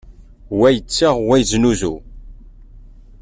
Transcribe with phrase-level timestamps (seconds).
[0.57, 1.95] Wa yettaɣ, wa yeznuzu.